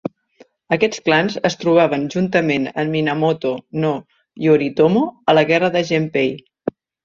[0.77, 3.53] Aquests clans es trobaven juntament amb Minamoto
[3.85, 3.93] no
[4.49, 6.37] Yoritomo a la guerra de Genpei.